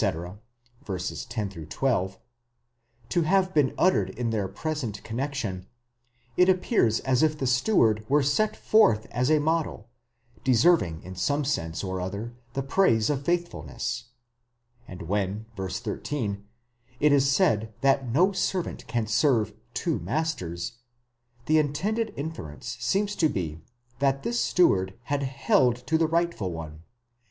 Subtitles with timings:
[0.01, 0.13] (10
[0.79, 2.19] 12)
[3.09, 5.67] to have been uttered in their present connexion,
[6.35, 9.87] it appears as if the steward were set forth as a model,
[10.43, 14.05] deserving in some sense or other the praise of faithfulness;
[14.87, 15.71] and when (v.
[15.71, 16.47] 13)
[16.99, 20.79] it is said that no servant can serve two masters,
[21.45, 23.61] the intended inference seems to be
[23.99, 26.81] that this steward had held to the rightful one.